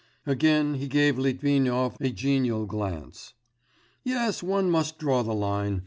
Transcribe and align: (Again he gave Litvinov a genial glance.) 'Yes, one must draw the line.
(Again 0.25 0.73
he 0.73 0.87
gave 0.87 1.19
Litvinov 1.19 1.95
a 2.01 2.09
genial 2.09 2.65
glance.) 2.65 3.35
'Yes, 4.03 4.41
one 4.41 4.71
must 4.71 4.97
draw 4.97 5.21
the 5.21 5.35
line. 5.35 5.79